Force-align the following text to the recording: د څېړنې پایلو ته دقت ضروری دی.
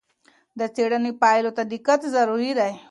د 0.59 0.61
څېړنې 0.75 1.11
پایلو 1.21 1.51
ته 1.57 1.63
دقت 1.71 2.01
ضروری 2.13 2.51
دی. 2.59 2.71